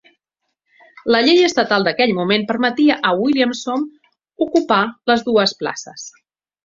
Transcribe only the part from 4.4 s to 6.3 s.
ocupar les dues places.